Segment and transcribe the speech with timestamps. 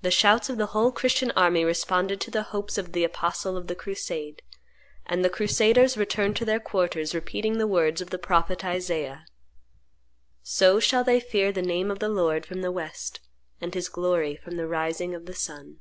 [0.00, 3.66] The shouts of the whole Christian army responded to the hopes of the apostle of
[3.66, 4.40] the crusade;
[5.04, 9.26] and the crusaders returned to their quarters repeating the words of the prophet Isaiah:
[10.42, 13.20] "So shall they fear the name of the Lord from the West,
[13.60, 15.80] and His glory from the rising of the sun."